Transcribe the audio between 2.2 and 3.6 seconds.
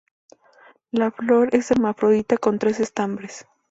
con tres estambres.